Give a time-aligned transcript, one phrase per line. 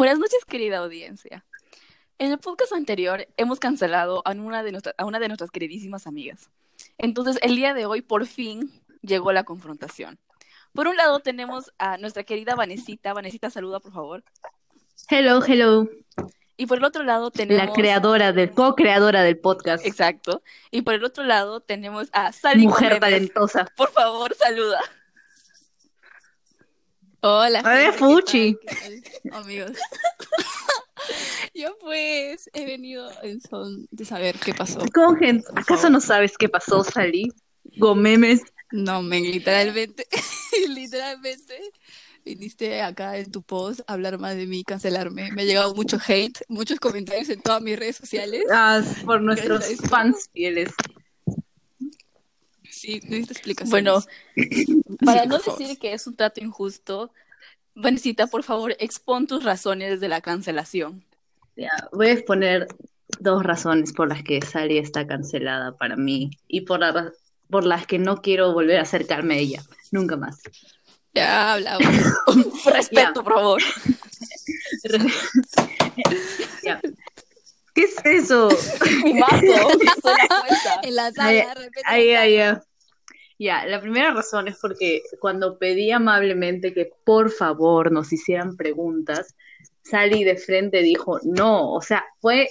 [0.00, 1.44] Buenas noches, querida audiencia.
[2.18, 6.06] En el podcast anterior hemos cancelado a una, de nuestra- a una de nuestras queridísimas
[6.06, 6.48] amigas.
[6.96, 10.18] Entonces, el día de hoy, por fin, llegó la confrontación.
[10.72, 13.12] Por un lado tenemos a nuestra querida Vanesita.
[13.12, 14.24] Vanesita, saluda, por favor.
[15.10, 15.86] Hello, hello.
[16.56, 17.66] Y por el otro lado tenemos...
[17.66, 19.84] La creadora del, co-creadora del podcast.
[19.84, 20.42] Exacto.
[20.70, 23.00] Y por el otro lado tenemos a Sally Mujer Gómez.
[23.00, 23.66] talentosa.
[23.76, 24.80] Por favor, saluda.
[27.22, 28.56] Hola, gente, ¿qué Fuchi.
[29.32, 29.72] amigos?
[31.54, 34.80] Yo pues he venido en son de saber qué pasó.
[34.94, 35.46] ¿Cómo, gente?
[35.54, 37.30] ¿Acaso no sabes qué pasó, Sally?
[37.76, 38.40] Gomemes.
[38.72, 40.06] No, men, literalmente,
[40.68, 41.58] literalmente
[42.24, 45.30] viniste acá en tu post a hablar más de mí, cancelarme.
[45.32, 48.44] Me ha llegado mucho hate, muchos comentarios en todas mis redes sociales.
[48.50, 50.70] Ah, por nuestros fans fieles.
[52.80, 53.72] Sí, necesito explicaciones.
[53.74, 54.02] Bueno,
[55.04, 55.58] para Sí, no favor.
[55.58, 57.12] decir que es un trato injusto,
[57.74, 61.04] Vanesita, por favor, expon tus razones de la cancelación.
[61.56, 62.66] Ya, voy a exponer
[63.18, 67.12] dos razones por las que Sally está cancelada para mí y por, la
[67.48, 69.62] por las que no quiero volver a acercarme a ella.
[69.90, 70.38] Nunca más.
[71.14, 71.86] ya hablamos.
[72.64, 73.62] Respeto, por favor.
[76.62, 76.80] Ya.
[77.74, 78.48] ¿Qué es eso?
[79.04, 80.78] Mi mazo, la.
[80.82, 81.80] En la Ay, sala, de repente.
[81.84, 82.58] Ahí, ahí,
[83.40, 83.64] ya.
[83.66, 89.34] La primera razón es porque cuando pedí amablemente que por favor nos hicieran preguntas,
[89.82, 92.48] Sally de frente dijo no, o sea, fue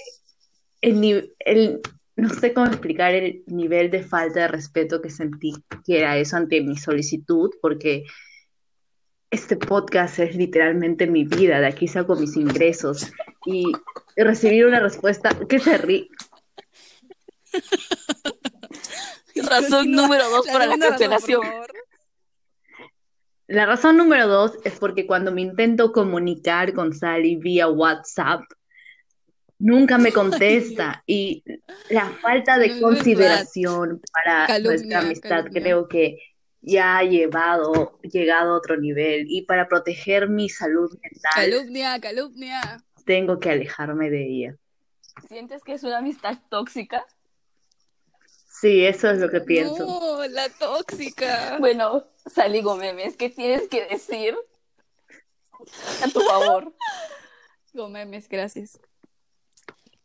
[0.80, 1.80] el, el
[2.16, 5.54] no sé cómo explicar el nivel de falta de respeto que sentí
[5.86, 8.04] que era eso ante mi solicitud, porque
[9.30, 13.12] este podcast es literalmente mi vida, de aquí saco mis ingresos
[13.46, 13.72] y
[14.16, 16.08] recibir una respuesta que se ríe.
[19.48, 21.42] Razón número dos para la cancelación.
[23.46, 28.42] La razón número dos es porque cuando me intento comunicar con Sally vía WhatsApp,
[29.58, 31.42] nunca me contesta y
[31.88, 35.62] la falta de consideración para Calumnia, nuestra amistad calumnia.
[35.62, 36.18] creo que
[36.62, 42.84] ya ha llevado, llegado a otro nivel y para proteger mi salud mental Calumnia, calumnia.
[43.04, 44.56] tengo que alejarme de ella.
[45.26, 47.04] ¿Sientes que es una amistad tóxica?
[48.60, 49.86] Sí, eso es lo que pienso.
[49.86, 51.56] No, la tóxica.
[51.58, 54.36] Bueno, Sally Gómez, ¿qué tienes que decir
[56.02, 56.74] a tu favor?
[57.90, 58.78] Memes, gracias.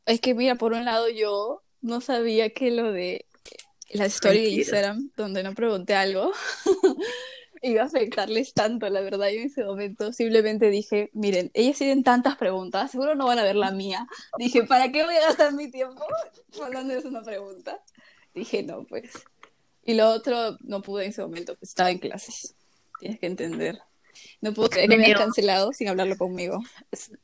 [0.05, 3.25] Es que mira, por un lado yo no sabía que lo de
[3.89, 4.61] la story de Tranquila.
[4.61, 6.31] Instagram, donde no pregunté algo,
[7.61, 9.29] iba a afectarles tanto, la verdad.
[9.29, 13.43] Yo en ese momento simplemente dije, miren, ellas tienen tantas preguntas, seguro no van a
[13.43, 14.07] ver la mía.
[14.37, 16.05] Dije, ¿para qué voy a gastar mi tiempo
[16.63, 17.81] hablando de una pregunta?
[18.35, 19.11] Dije, no, pues.
[19.83, 22.55] Y lo otro, no pude en ese momento, pues estaba en clases.
[22.99, 23.79] Tienes que entender.
[24.41, 26.59] No puedo creer que me hayas cancelado sin hablarlo conmigo.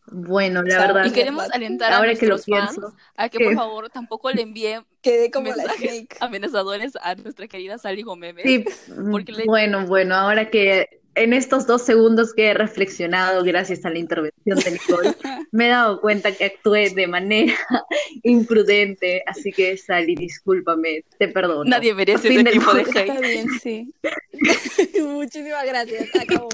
[0.08, 1.56] Bueno, la O sea, verdad, Y queremos verdad.
[1.56, 4.42] alentar a ahora que lo nuestros fans pienso, a que que- por favor tampoco le
[4.42, 8.36] envíen Quedé como mensajes amenazadores a nuestra querida Sally Gómez.
[8.44, 8.66] Sí,
[9.10, 13.90] Porque le- bueno, bueno, ahora que en estos dos segundos que he reflexionado gracias a
[13.90, 15.14] la intervención de Nicole,
[15.52, 17.54] me he dado cuenta que actué de manera
[18.24, 21.66] imprudente, así que Sally, discúlpame, te perdono.
[21.66, 23.10] Nadie merece Fin ese del tipo de hate.
[23.10, 23.94] Está bien, sí.
[25.02, 26.10] Muchísimas gracias.
[26.16, 26.50] Acabó.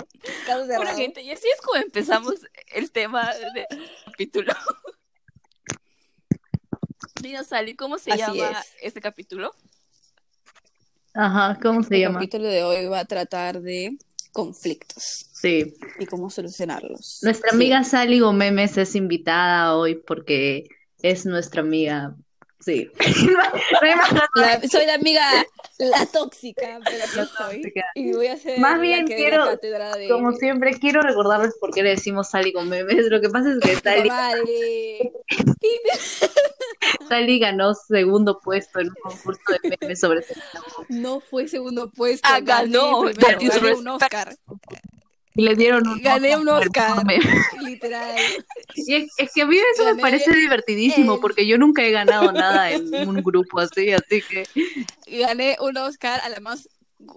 [0.48, 2.36] Bueno, gente, y así es como empezamos
[2.74, 3.66] el tema del
[4.06, 4.54] capítulo.
[7.22, 8.74] Dinos, Sally, ¿cómo se Así llama es.
[8.82, 9.54] este capítulo?
[11.14, 12.16] Ajá, ¿cómo se El llama?
[12.20, 13.98] capítulo de hoy va a tratar de
[14.38, 15.74] conflictos Sí.
[16.00, 17.20] y cómo solucionarlos.
[17.24, 17.56] Nuestra Sí.
[17.56, 20.68] amiga Sally Gómez es invitada hoy porque
[21.02, 22.16] es nuestra amiga.
[22.60, 22.90] Sí.
[23.28, 24.42] No.
[24.42, 25.24] La- soy la amiga,
[25.78, 27.74] la tóxica, pero aquí estoy.
[27.96, 30.08] Y voy a ser Más la bien quiero, de...
[30.10, 32.86] Como siempre, quiero recordarles por qué le decimos Sally Gómez.
[33.10, 35.12] Lo que pasa es que Sally madre.
[37.08, 40.26] Sally ganó segundo puesto en un concurso de memes sobre
[40.90, 42.28] No fue segundo puesto.
[42.30, 43.02] Ah, ganó.
[43.02, 43.88] gané un.
[43.88, 44.36] Oscar.
[45.38, 46.98] Y le dieron un Gané un Oscar.
[47.62, 48.16] Literal.
[48.76, 51.92] Y es, es que a mí eso me parece divertidísimo el- porque yo nunca he
[51.92, 54.44] ganado nada en un grupo así, así que
[55.20, 56.68] gané un Oscar a la más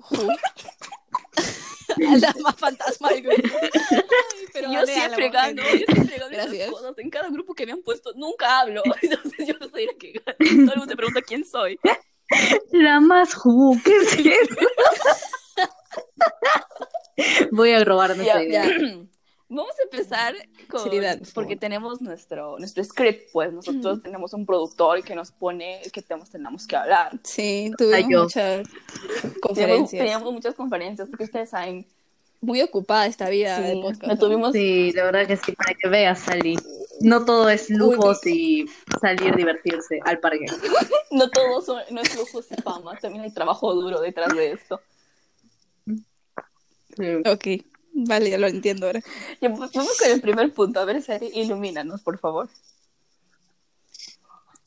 [1.91, 3.49] a la más fantasma del grupo.
[3.63, 6.55] Ay, pero yo siempre gano, yo siempre gano Gracias.
[6.55, 6.95] esas cosas.
[6.99, 8.83] En cada grupo que me han puesto, nunca hablo.
[9.03, 10.37] Entonces yo soy la que gana.
[10.39, 11.79] Todo el mundo se pregunta quién soy.
[12.73, 14.55] la más ju, ¿qué es eso?
[17.53, 18.65] Voy a robarme Ya, esa idea.
[18.65, 18.71] ya.
[19.53, 20.35] Vamos a empezar
[20.69, 21.59] con Seriedad, por porque favor.
[21.61, 26.69] tenemos nuestro nuestro script, pues nosotros tenemos un productor que nos pone qué temas tenemos
[26.69, 27.19] que hablar.
[27.25, 30.01] Sí, tuvimos muchas Teníamos, conferencias.
[30.05, 31.85] teníamos muchas conferencias porque ustedes saben
[32.41, 34.03] muy ocupada esta vida de Sí, podcast.
[34.05, 34.19] la ¿no?
[34.21, 36.57] tuvimos Sí, la verdad que sí, para que veas, Sally.
[37.01, 38.67] No todo es lujos y
[39.01, 40.47] salir, divertirse al parque.
[41.11, 44.81] No todo son, no es lujos y fama, también hay trabajo duro detrás de esto.
[46.97, 47.29] Sí.
[47.29, 49.01] Ok, vale, ya lo entiendo ahora.
[49.41, 50.81] Ya, pues, vamos con el primer punto.
[50.81, 52.49] A ver, Sari, ilumínanos, por favor.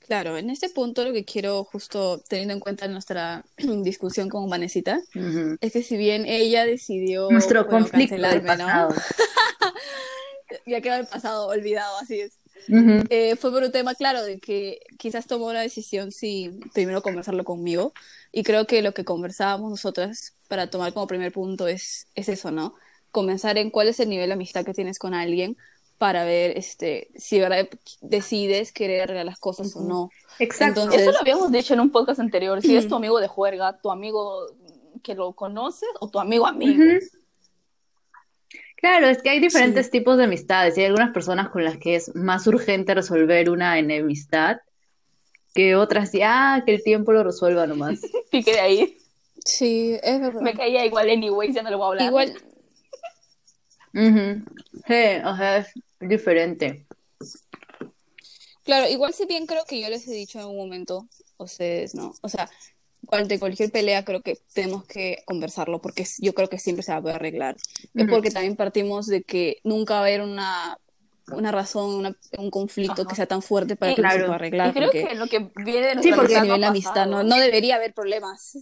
[0.07, 4.99] Claro, en este punto lo que quiero, justo teniendo en cuenta nuestra discusión con Vanesita,
[5.61, 8.65] es que si bien ella decidió Nuestro bueno, conflicto del cancelarme, ¿no?
[8.65, 8.93] pasado.
[10.67, 12.37] Ya quedó el pasado olvidado, así es.
[13.09, 17.43] Eh, fue por un tema, claro, de que quizás tomó una decisión sin primero conversarlo
[17.43, 17.93] conmigo.
[18.31, 22.51] Y creo que lo que conversábamos nosotras para tomar como primer punto es, es eso,
[22.51, 22.75] ¿no?
[23.09, 25.57] Comenzar en cuál es el nivel de amistad que tienes con alguien
[25.97, 27.67] para ver este, si verdad
[28.01, 30.11] decides querer arreglar las cosas o no.
[30.37, 30.81] Exacto.
[30.83, 32.61] Entonces- Eso lo habíamos dicho en un podcast anterior.
[32.61, 34.45] Si es tu amigo de juerga, tu amigo
[35.01, 36.83] que lo conoces o tu amigo amigo.
[36.83, 36.99] Ujú.
[38.75, 41.95] Claro, es que hay diferentes tipos de amistades y hay algunas personas con las que
[41.95, 44.57] es más urgente resolver una enemistad
[45.55, 48.01] que otras, ya que el tiempo lo resuelva nomás.
[48.29, 48.97] Pique de ahí.
[49.45, 50.41] Sí, es verdad.
[50.41, 52.07] Me caía igual anyways, ya no le voy a hablar.
[52.07, 52.33] Igual,
[53.95, 54.43] Ujú.
[54.87, 55.67] Sí, o sea, es
[55.99, 56.85] diferente.
[58.63, 61.07] Claro, igual si bien creo que yo les he dicho en algún momento,
[61.37, 62.13] a ustedes, ¿no?
[62.21, 62.49] O sea,
[63.11, 66.99] ante cualquier pelea creo que tenemos que conversarlo porque yo creo que siempre se va
[66.99, 67.55] a poder arreglar.
[67.93, 70.79] Es porque también partimos de que nunca va a haber una,
[71.33, 73.07] una razón, una- un conflicto Ajá.
[73.09, 74.69] que sea tan fuerte para Y- que no se pueda arreglar.
[74.69, 77.05] Y creo porque que lo que viene de Sí, porque a amistad nivel de amistad
[77.07, 78.57] no, no debería haber problemas.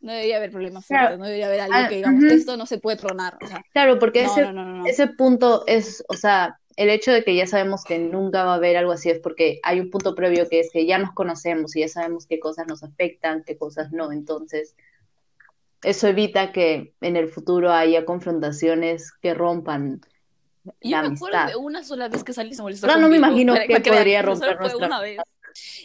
[0.00, 1.02] No debería haber problemas Claro.
[1.08, 2.32] fuertes, no debería haber algo Ah, que digamos, ujú.
[2.34, 3.38] esto no se puede tronar.
[3.42, 4.86] O sea, Claro, porque no, ese, no, no, no, no.
[4.86, 8.56] ese punto es, o sea, el hecho de que ya sabemos que nunca va a
[8.56, 11.74] haber algo así es porque hay un punto previo que es que ya nos conocemos
[11.74, 14.12] y ya sabemos qué cosas nos afectan, qué cosas no.
[14.12, 14.74] Entonces,
[15.82, 20.00] eso evita que en el futuro haya confrontaciones que rompan
[20.64, 21.46] Yo la me acuerdo amistad.
[21.48, 23.82] de una sola vez que Sally se molestó Ahora no me imagino Para- qué para
[23.82, 25.18] que podría romper nuestra una vez.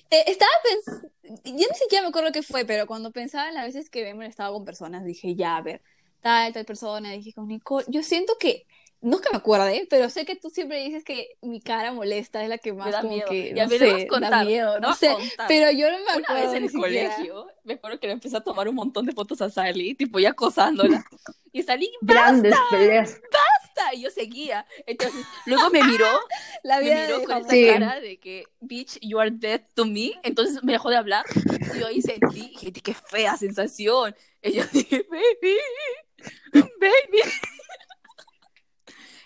[0.09, 1.09] Eh, estaba pensando,
[1.45, 4.09] yo ni siquiera me acuerdo qué fue, pero cuando pensaba en las veces que me
[4.09, 5.81] he molestado con personas, dije, ya, a ver,
[6.21, 8.67] tal, tal persona, dije con Nicole, yo siento que,
[9.01, 12.43] no es que me acuerde, pero sé que tú siempre dices que mi cara molesta
[12.43, 13.29] es la que más Me da como miedo.
[13.29, 15.47] que, Ya no me lo vas a sé, da miedo, no sé, contar.
[15.47, 17.15] pero yo no me Una acuerdo vez en el siquiera.
[17.15, 20.19] colegio, me acuerdo que le empecé a tomar un montón de fotos a Sally, tipo
[20.19, 21.03] ya acosándola.
[21.53, 23.21] Y salí Grandes peleas.
[23.21, 23.39] basta,
[23.93, 24.65] y yo seguía.
[24.85, 26.07] Entonces, luego me miró,
[26.63, 27.67] La me miró de con esa Sí.
[27.67, 30.13] cara de que, bitch, you are dead to me.
[30.23, 31.25] Entonces me dejó de hablar.
[31.75, 34.15] Y yo ahí sentí, dije, qué fea sensación.
[34.41, 35.57] Y yo dije, baby,
[36.53, 37.21] baby.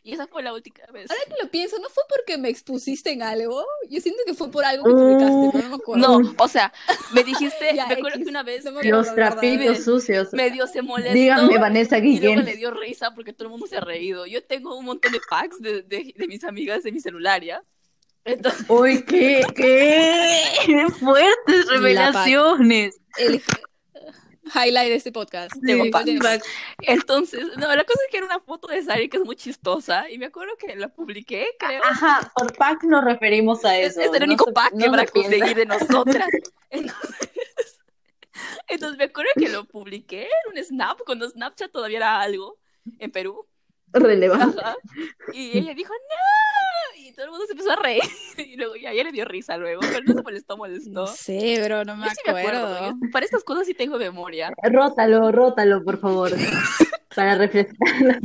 [0.07, 1.09] Y esa fue la última vez.
[1.09, 3.65] Ahora que lo pienso, ¿no fue porque me expusiste en algo?
[3.89, 6.19] Yo siento que fue por algo que publicaste, pero no me acuerdo.
[6.21, 6.71] No, o sea,
[7.11, 8.23] me dijiste, Ya, me acuerdo X.
[8.25, 10.31] que una vez No me que Los trapitos sucios.
[10.31, 11.11] medio se molestó.
[11.15, 12.45] Díganme, Vanessa Y luego Guillén.
[12.45, 14.27] le dio risa porque todo el mundo se ha reído.
[14.27, 17.63] Yo tengo un montón de packs de, de, de mis amigas de mi celular, ¿ya?
[18.25, 22.99] Entonces, Uy, qué, qué fuertes revelaciones.
[23.17, 23.41] El
[24.53, 25.51] highlight de este podcast.
[25.53, 25.91] Sí,
[26.81, 30.09] entonces, no, la cosa es que era una foto de Sari que es muy chistosa
[30.09, 31.81] y me acuerdo que la publiqué, creo.
[31.83, 34.01] Ajá, por pack nos referimos a Es, eso.
[34.01, 36.29] es el No único se- pack no que se van a conseguir de nosotras.
[36.69, 37.79] Entonces,
[38.67, 42.59] entonces me acuerdo que lo publiqué en un Snap, cuando Snapchat todavía era algo
[42.99, 43.47] en Perú.
[43.93, 44.59] Relevante.
[44.61, 44.75] Ajá.
[45.31, 46.54] Y ella dijo, ¡No!
[46.97, 48.01] Y todo el mundo se empezó a reír.
[48.37, 50.89] Y luego ya, ya le dio risa luego, pero no se molestó, molestó.
[50.91, 52.65] No sé, bro, no me Yo sí me acuerdo.
[52.75, 52.97] acuerdo.
[53.01, 54.51] yo- para estas cosas sí tengo memoria.
[54.63, 56.31] Rótalo, rótalo, por favor.
[57.15, 58.19] Para refrescar.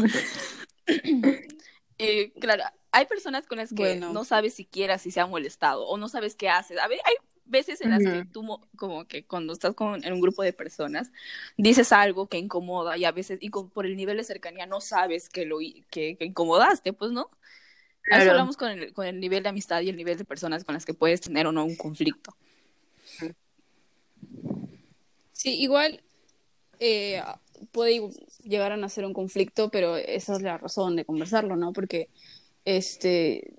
[1.99, 4.12] Eh, claro, hay personas con las que Bueno.
[4.12, 6.78] no sabes siquiera si se han molestado o no sabes qué haces.
[6.78, 10.12] A ver, hay veces en las que tú, mo- como que cuando estás con, en
[10.12, 11.12] un grupo de personas,
[11.56, 14.80] dices algo que incomoda y a veces, y con- por el nivel de cercanía, no
[14.80, 15.58] sabes que lo
[15.90, 17.28] que incomodaste, pues, ¿no?
[18.11, 18.30] A eso Claro.
[18.30, 20.85] hablamos con el, con el nivel de amistad y el nivel de personas con las
[20.85, 22.35] que puedes tener o no un conflicto.
[25.33, 26.02] Sí, igual
[26.78, 27.23] eh,
[27.73, 28.11] puede
[28.42, 31.73] llegar a nacer un conflicto, pero esa es la razón de conversarlo, ¿no?
[31.73, 32.09] Porque,
[32.64, 33.54] este,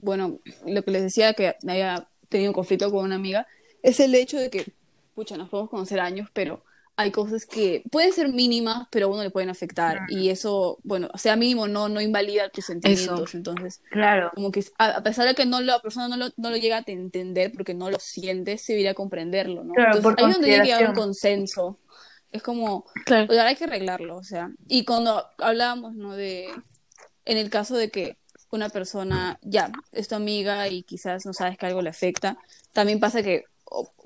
[0.00, 3.46] bueno, lo que les decía que había tenido un conflicto con una amiga
[3.82, 4.72] es el hecho de que,
[5.14, 6.62] pucha, nos podemos conocer años, pero
[7.00, 10.00] hay cosas que pueden ser mínimas, pero a uno le pueden afectar.
[10.08, 13.36] Y eso, bueno, sea mínimo, no, no invalida tus sentimientos.
[13.36, 14.32] Entonces, Claro.
[14.34, 16.82] como que a, pesar de que no la persona no lo, no lo llega a
[16.82, 19.74] te- entender porque no lo siente, se debería comprenderlo, ¿no?
[19.74, 21.78] Claro, Entonces, ahí es donde haber un consenso.
[22.32, 23.26] Es como, Claro.
[23.30, 24.50] o sea, hay que arreglarlo, o sea.
[24.66, 26.16] Y cuando hablábamos, ¿no?
[26.16, 26.48] De,
[27.24, 28.16] en el caso de que
[28.50, 32.38] una persona, ya, es tu amiga y quizás no sabes que algo le afecta,
[32.72, 33.44] también pasa que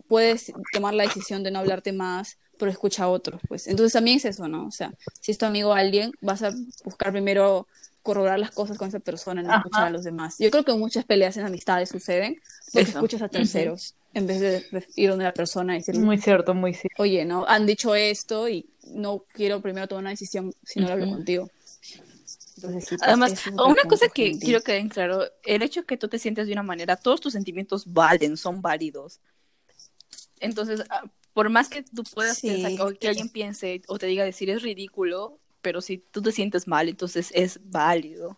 [0.09, 3.67] puedes tomar la decisión de no hablarte más pero escucha a otros, pues.
[3.67, 4.67] Entonces también es eso, ¿no?
[4.67, 6.53] O sea, si es tu amigo alguien, vas a
[6.85, 7.67] buscar primero
[8.03, 10.37] corroborar las cosas con esa persona, no escuchar a los demás.
[10.39, 12.41] Yo creo que muchas peleas en amistades suceden
[12.73, 12.99] porque Eso.
[12.99, 16.53] escuchas a terceros en vez de de ir donde la persona y decirle, Muy cierto,
[16.55, 17.03] muy cierto.
[17.03, 17.47] oye, ¿no?
[17.47, 21.51] Han dicho esto y no quiero primero tomar una decisión si no lo hablo contigo.
[22.57, 26.19] Entonces, sí, Además, una cosa que quiero que den claro, el hecho que tú te
[26.19, 29.21] sientes de una manera, todos tus sentimientos valen, son válidos.
[30.39, 32.47] Entonces, ah, por más que tú puedas Sí.
[32.47, 36.33] pensar o que alguien piense o te diga decir es ridículo, pero si tú te
[36.33, 38.37] sientes mal, entonces es válido.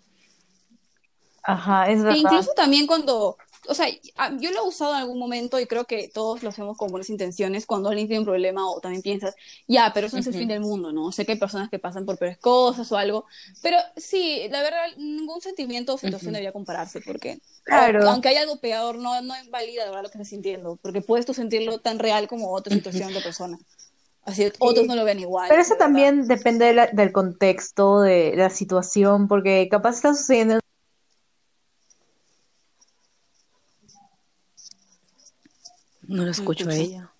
[1.42, 2.16] Ajá, es E verdad.
[2.16, 3.36] incluso también cuando,
[3.68, 6.50] o sea, a- yo lo he usado en algún momento y creo que todos lo
[6.50, 9.35] hacemos con buenas intenciones cuando alguien tiene un problema o también piensas,
[9.66, 10.38] ya, pero eso no es el Ujú.
[10.40, 11.12] fin del mundo, ¿no?
[11.12, 13.26] Sé que hay personas que pasan por peores cosas o algo,
[13.62, 16.35] pero sí, la verdad, ningún sentimiento o situación Ujú.
[16.35, 18.04] debería compararse porque, Claro.
[18.04, 21.00] o- aunque hay algo peor, no, no invalida de verdad lo que estás sintiendo, porque
[21.02, 23.59] puedes tú sentirlo tan real como otra situación de persona.
[24.26, 25.49] Así, otros no lo ven igual.
[25.50, 25.87] Pero eso verdad.
[25.87, 30.59] también depende de la- del contexto, de la situación, porque capaz está sucediendo
[36.08, 37.11] No lo escucho a ella.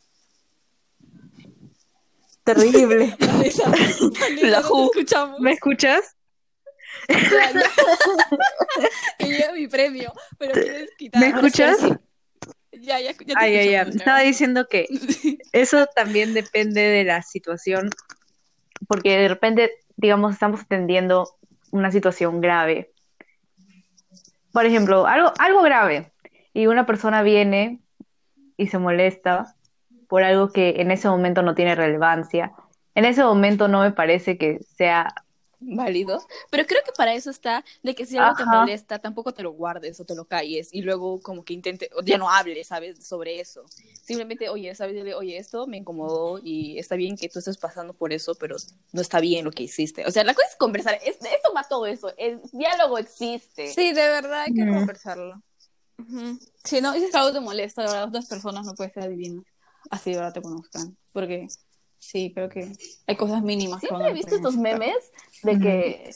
[2.45, 3.17] terrible.
[3.21, 4.11] Vanessa, Vanessa,
[4.43, 5.41] La no escuchamos.
[5.41, 6.17] ¿Me escuchas?
[9.19, 11.21] Llega mi premio, pero quieres quitar.
[11.21, 11.79] ¿Me escuchas?
[12.73, 13.75] Ya, ya, ya te Ay, ay, ay.
[13.75, 14.87] escuchamos, Estaba diciendo que
[15.53, 17.91] eso también depende de la situación,
[18.87, 21.37] porque de repente, digamos, estamos atendiendo
[21.71, 22.93] una situación grave.
[24.53, 26.13] Por ejemplo, algo, algo grave,
[26.53, 27.81] y una persona viene
[28.57, 29.57] y se molesta
[30.09, 32.53] por algo que en ese momento no tiene relevancia.
[32.95, 35.15] En ese momento no me parece que sea
[35.61, 39.43] válidos, pero creo que para eso está de que si algo te molesta, tampoco te
[39.43, 42.67] lo guardes o te lo calles y luego como que intente, o ya no hables,
[42.67, 43.07] ¿sabes?
[43.07, 43.65] Sobre eso.
[44.03, 44.95] Simplemente, oye, ¿sabes?
[44.95, 48.57] Dile, Oye, esto me incomodó y está bien que tú estés pasando por eso, pero
[48.93, 50.05] no está bien lo que hiciste.
[50.07, 53.69] O sea, la cosa es conversar, es, esto va todo eso, el diálogo existe.
[53.71, 54.75] Sí, de verdad hay que Mm.
[54.75, 55.43] conversarlo.
[56.65, 59.45] Si no dices que algo te molesta, de verdad, otras personas no puedes ser adivinas.
[59.91, 60.97] Así de verdad te conozcan.
[61.13, 61.47] Porque
[61.99, 62.73] sí, creo que
[63.07, 64.97] hay cosas mínimas Siempre he visto estos memes
[65.43, 66.11] de que,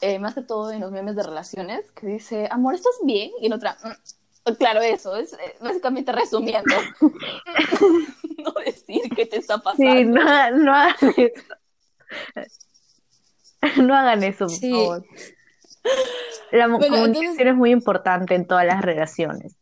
[0.00, 3.30] eh, más que todo en los memes de relaciones, que dice, amor, ¿estás bien?
[3.40, 4.52] Y en otra, "Mm".
[4.54, 6.74] claro, eso, es eh, básicamente resumiendo.
[8.38, 9.92] no decir qué te está pasando.
[9.92, 11.44] Sí, no, no hagan eso.
[13.82, 14.70] No hagan eso, por Sí.
[14.72, 15.04] favor.
[16.52, 19.54] La Bueno, comunicación entonces- es muy importante en todas las relaciones.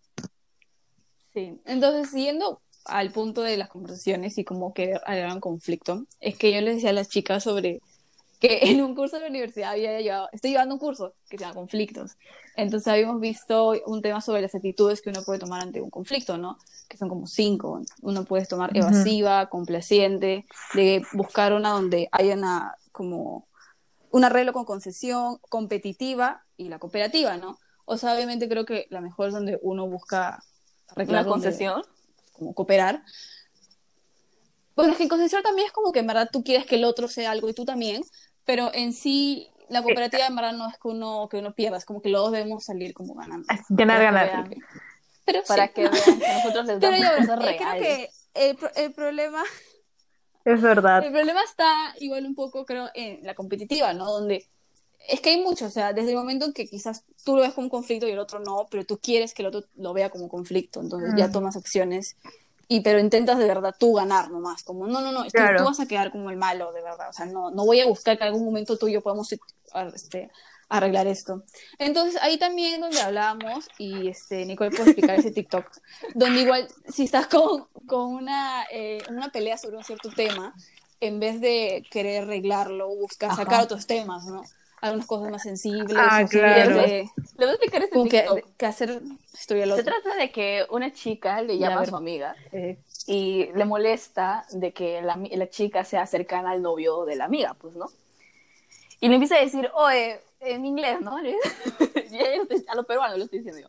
[1.33, 6.37] Sí, entonces siguiendo al punto de las conversaciones y como que agregar un conflicto, es
[6.37, 7.81] que yo les decía a las chicas sobre
[8.41, 11.43] que en un curso de la universidad había llevado, estoy llevando un curso que se
[11.45, 12.17] llama conflictos.
[12.57, 16.37] Entonces habíamos visto un tema sobre las actitudes que uno puede tomar ante un conflicto,
[16.37, 16.59] ¿no?
[16.89, 17.81] Que son como cinco.
[18.03, 23.47] Uno puede tomar evasiva, complaciente, de buscar una donde haya una como
[24.11, 27.59] un arreglo con concesión, competitiva y la cooperativa, ¿no?
[27.87, 30.43] O sea, obviamente creo que la mejor es donde uno busca
[30.88, 31.83] arreglar Una donde- concesión.
[32.33, 33.02] como cooperar.
[34.76, 37.09] Bueno, es que concesión también es como que en verdad tú quieres que el otro
[37.09, 38.02] sea algo y tú también,
[38.47, 41.85] pero en sí la cooperativa en verdad no es que uno, que uno pierda, es
[41.85, 43.47] como que los dos debemos salir como ganando.
[43.69, 44.50] Ganar, ganar.
[45.26, 45.75] Pero Para sí.
[45.75, 47.83] que vean que nosotros les Pero damos ya ves, cosas eh, creo reales.
[47.83, 48.11] que
[48.50, 49.43] el, el problema
[50.44, 51.04] Es verdad.
[51.04, 54.11] El problema está igual un poco, creo, en la competitiva, ¿no?
[54.11, 54.47] Donde
[55.09, 57.52] es que hay mucho, o sea, desde el momento en que quizás tú lo ves
[57.52, 60.11] como un conflicto y el otro no, pero tú quieres que el otro lo vea
[60.11, 61.32] como conflicto, entonces ya Mm.
[61.32, 62.16] tomas acciones
[62.68, 65.59] y pero intentas de verdad tú ganar nomás, como no, no, no, Claro.
[65.59, 67.87] tú vas a quedar como el malo, de verdad, o sea, no, no voy a
[67.87, 69.28] buscar que en algún momento tú y yo podamos
[69.94, 70.30] este,
[70.71, 71.43] arreglar esto.
[71.79, 75.67] Entonces ahí también donde hablábamos y este, Nicole puede explicar ese TikTok,
[76.15, 80.55] donde igual si estás con, con una, eh, una pelea sobre un cierto tema,
[81.00, 83.43] en vez de querer arreglarlo, buscar Ajá.
[83.45, 84.43] sacar otros temas, ¿no?
[84.83, 86.77] Algunas cosas más sensibles, Ah, claro.
[86.79, 87.05] de-
[87.37, 88.57] Le voy a explicar este que, TikTok.
[88.57, 89.03] que hacer
[89.35, 89.47] Se
[89.85, 94.73] trata de que una chica le llama a su amiga Eh, y le molesta de
[94.73, 97.87] que la, la chica sea cercana al novio de la amiga, pues, ¿no?
[99.00, 101.16] Y le empieza a decir, oye, en inglés, ¿no?
[102.69, 103.61] A lo peruano lo estoy diciendo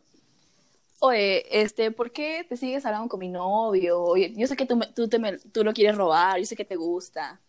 [1.00, 4.00] Oye, este, ¿por qué te sigues hablando con mi novio?
[4.02, 6.54] Oye, yo sé que tú, me- tú, te me- tú lo quieres robar, yo sé
[6.54, 7.40] que te gusta.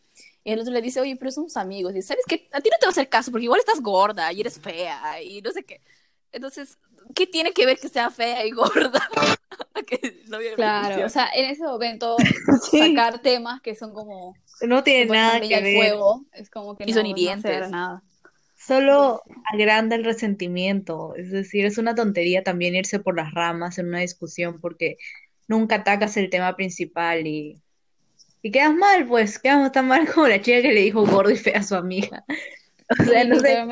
[0.44, 1.92] Y el otro le dice, oye, pero somos amigos.
[1.92, 2.48] Y dice, ¿sabes qué?
[2.52, 5.22] A ti no te va a hacer caso porque igual estás gorda y eres fea
[5.22, 5.82] y no sé qué.
[6.32, 6.80] Entonces,
[7.14, 9.08] ¿qué tiene que ver que sea fea y gorda?
[9.88, 12.18] que le claro, o sea, en ese momento
[12.72, 12.80] Sí.
[12.80, 15.78] sacar temas que son como No tiene nada que ver.
[15.78, 17.70] fuego, es como que Y no, son hirientes.
[17.70, 18.04] nada.
[18.56, 19.22] Solo
[19.54, 21.16] agranda el resentimiento.
[21.16, 24.98] Es decir, es una tontería también irse por las ramas en una discusión porque
[25.48, 27.62] nunca atacas el tema principal y
[28.44, 31.38] Y quedas mal, pues, quedamos tan mal como la chica que le dijo gordo y
[31.38, 32.24] fea a su amiga.
[33.00, 33.64] O sea, no sé,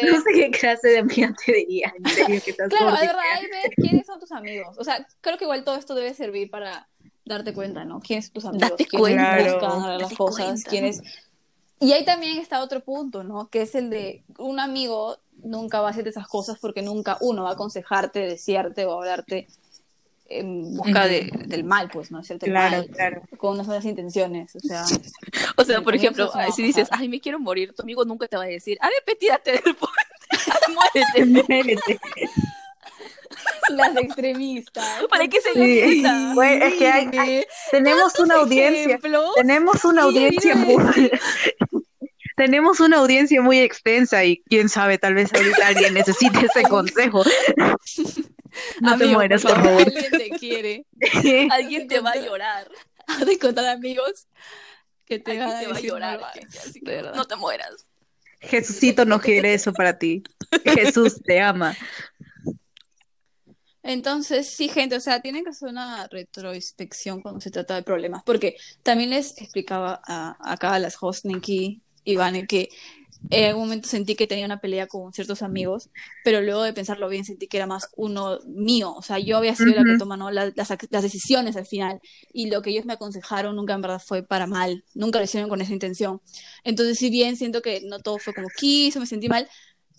[0.00, 3.22] no sé qué clase de amiga te diría, en serio, que estás Claro, de verdad,
[3.22, 3.36] fea.
[3.36, 4.76] ahí ves quiénes son tus amigos.
[4.78, 6.88] O sea, creo que igual todo esto debe servir para
[7.30, 8.00] darte cuenta, ¿no?
[8.00, 8.70] ¿Quiénes son tus amigos?
[8.70, 9.52] Date ¿Quiénes cuenta.
[9.54, 10.44] buscan las Date cosas?
[10.46, 10.70] cuenta.
[10.70, 11.02] ¿Quiénes...
[11.80, 13.48] Y ahí también está otro punto, ¿no?
[13.48, 17.44] Que es el de un amigo nunca va a hacerte esas cosas porque nunca uno
[17.44, 19.48] va a aconsejarte, desearte o hablarte
[20.26, 22.18] en busca de- del mal, pues, ¿no?
[22.18, 23.22] Hacerte Claro, mal, claro.
[23.38, 24.54] con unas buenas intenciones.
[24.54, 24.84] O sea,
[25.56, 28.44] O sea, por ejemplo, si dices, ay, me quiero morir, tu amigo nunca te va
[28.44, 29.02] a decir, a ver,
[29.62, 29.84] del puente,
[31.24, 31.24] muérete.
[31.48, 32.00] Muérete.
[33.76, 35.04] las extremistas.
[35.08, 36.02] ¿Para qué se Sí.
[36.34, 39.30] Bueno, es que hay- hay- tenemos una audiencia, ejemplos.
[39.34, 40.76] tenemos una Sí, audiencia muy,
[42.36, 47.22] tenemos una audiencia muy extensa y quién sabe, tal vez ahorita alguien necesite ese consejo.
[48.80, 50.84] No te mueras, por favor, alguien te quiere.
[51.52, 52.68] Alguien te va a llorar.
[53.06, 54.26] Has de encontrar amigos
[55.04, 56.20] que te Alguien van a te va a llorar.
[56.58, 57.86] así que no te mueras.
[58.40, 60.24] Jesucito no quiere eso para ti.
[60.64, 61.76] Jesús te ama.
[63.82, 68.22] Entonces, sí, gente, o sea, tienen que hacer una retroinspección cuando se trata de problemas,
[68.26, 72.68] porque también les explicaba a, acá a las hosts, Nikki y Vane, que
[73.30, 75.90] en algún momento sentí que tenía una pelea con ciertos amigos,
[76.24, 79.54] pero luego de pensarlo bien sentí que era más uno mío, o sea, yo había
[79.56, 79.96] sido la que
[80.32, 82.00] la- las, las decisiones al final,
[82.32, 85.48] y lo que ellos me aconsejaron nunca en verdad fue para mal, nunca lo hicieron
[85.50, 86.20] con esa intención.
[86.64, 89.48] Entonces, si bien siento que no todo fue como quiso, me sentí mal,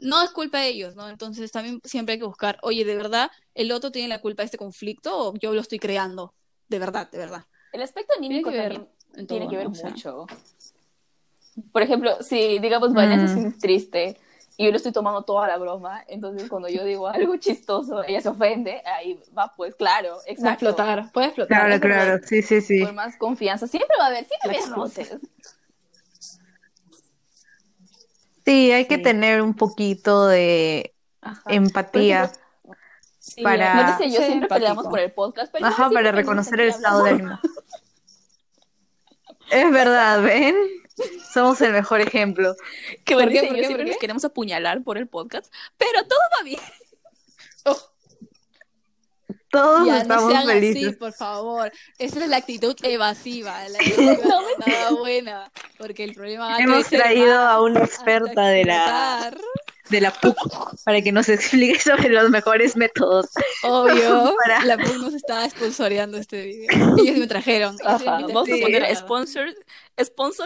[0.01, 1.07] no es culpa de ellos, ¿no?
[1.09, 4.45] Entonces también siempre hay que buscar, oye, ¿de verdad el otro tiene la culpa de
[4.45, 6.33] este conflicto o yo lo estoy creando?
[6.67, 7.45] De verdad, de verdad.
[7.71, 9.71] El aspecto anímico Tiene que ver también en tiene que ver ¿no?
[9.71, 10.25] O sea, mucho.
[11.71, 13.39] Por ejemplo, si digamos Vanessa se Mm.
[13.41, 14.17] siente triste
[14.57, 18.21] y yo le estoy tomando toda la broma, entonces cuando yo digo algo chistoso, ella
[18.21, 20.65] se ofende, ahí va pues claro, Va a exacto.
[20.69, 21.57] explotar, puede explotar.
[21.57, 22.81] Claro, es claro, sí, sí, sí.
[22.81, 24.75] Por más confianza, siempre va a haber, siempre excusa.
[25.03, 25.19] roces.
[28.51, 31.41] Sí, hay que tener un poquito de Ajá.
[31.47, 32.23] empatía.
[32.25, 32.41] Ejemplo,
[33.19, 34.89] Sí, para- Vanessa y yo siempre peleamos empático.
[34.89, 37.39] por el podcast, pero Ajá, para reconocer el estado de ánimo.
[39.51, 40.55] Es verdad, ¿ven?
[41.33, 42.55] Somos el mejor ejemplo.
[43.05, 43.45] Que ¿Por Vanessa qué?
[43.47, 43.67] y ¿Por yo qué?
[43.67, 46.59] siempre ¿Por nos queremos apuñalar por el podcast, pero todo va bien.
[49.51, 50.87] Todos Ya, no estamos sean felices.
[50.87, 51.71] así, por favor.
[51.97, 54.17] Esa es la actitud evasiva, la evasiva
[54.89, 59.33] no buena, porque el problema va a Hemos traído a una experta de la,
[59.89, 60.37] de la PUC
[60.85, 63.27] para que nos explique sobre los mejores métodos.
[63.63, 66.95] Obvio, Para- la PUC nos estaba sponsoreando este video.
[66.97, 67.75] Ellos me trajeron.
[67.83, 69.53] Ajá, vamos a poner sponsor,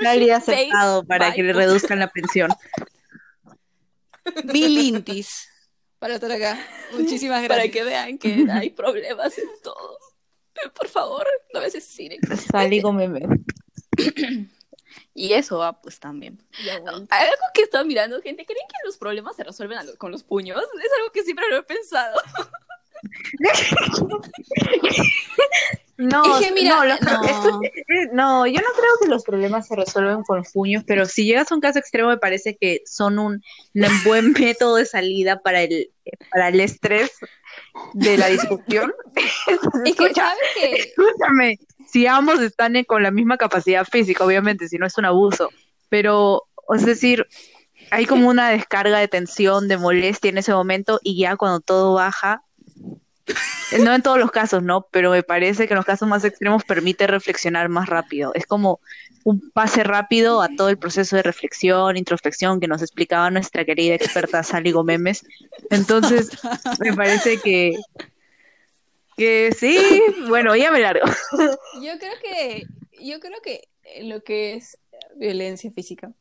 [0.02, 2.52] paid aceptado para que le reduzcan la pensión.
[4.46, 5.48] Mil intis
[6.06, 6.60] para estar acá.
[6.94, 7.58] Muchísimas gracias.
[7.58, 9.98] para que vean que hay problemas en todo.
[10.76, 12.20] Por favor, no me asesinen.
[12.52, 13.22] Salí con meme.
[15.13, 16.41] Y eso va pues también.
[16.65, 17.06] Ya, bueno.
[17.10, 20.58] Algo que estaba mirando, gente, ¿creen que los problemas se resuelven lo- con los puños?
[20.62, 22.22] Es algo que siempre lo he pensado.
[25.97, 27.21] No, Es que mira, no, los no.
[27.27, 27.60] esto-
[28.13, 31.55] no, yo no creo que los problemas se resuelven con puños, pero si llegas a
[31.55, 33.41] un caso extremo me parece que son un,
[33.73, 35.91] un buen método de salida para el,
[36.29, 37.12] para el estrés
[37.93, 38.93] de la discusión.
[39.15, 40.71] Es que, Escucha, ¿sabes qué?
[40.73, 45.05] escúchame, si ambos están en- con la misma capacidad física, obviamente, si no es un
[45.05, 45.49] abuso,
[45.88, 46.43] pero,
[46.75, 47.25] es decir,
[47.91, 51.93] hay como una descarga de tensión, de molestia en ese momento y ya cuando todo
[51.93, 52.43] baja,
[53.84, 54.88] no en todos los casos, ¿no?
[54.92, 58.32] Pero me parece que en los casos más extremos permite reflexionar más rápido.
[58.34, 58.80] Es como
[59.24, 63.96] un pase rápido a todo el proceso de reflexión, introspección que nos explicaba nuestra querida
[63.96, 65.26] experta Sally Gómez.
[65.72, 66.30] Entonces,
[66.80, 67.76] me parece que,
[69.18, 69.80] que sí,
[70.28, 71.06] bueno, ya me largo.
[71.82, 72.68] Yo creo que,
[73.02, 73.68] yo creo que
[74.04, 74.78] lo que es
[75.16, 76.12] violencia física,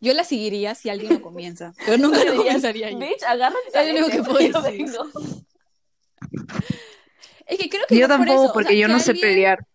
[0.00, 2.98] yo la seguiría si alguien lo comienza, pero nunca lo comenzaría yo.
[2.98, 4.86] Bitch, agárrate Es lo único que puedo yo decir.
[4.86, 5.06] vengo.
[7.46, 9.66] Es que creo que Yo no por tampoco, o porque sea, yo no sé pelear.